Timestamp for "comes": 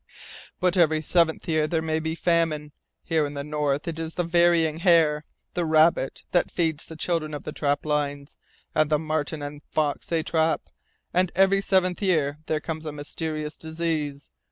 12.59-12.87